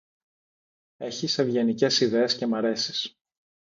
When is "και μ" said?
2.35-2.55